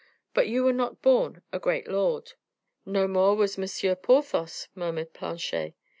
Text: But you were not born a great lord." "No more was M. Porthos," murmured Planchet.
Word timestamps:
But 0.33 0.47
you 0.47 0.63
were 0.63 0.73
not 0.73 1.03
born 1.03 1.43
a 1.53 1.59
great 1.59 1.87
lord." 1.87 2.33
"No 2.87 3.07
more 3.07 3.35
was 3.35 3.59
M. 3.59 3.95
Porthos," 3.97 4.67
murmured 4.73 5.13
Planchet. 5.13 5.75